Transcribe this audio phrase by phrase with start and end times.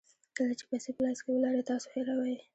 [0.37, 2.35] کله چې پیسې په لاس کې ولرئ تاسو هیروئ.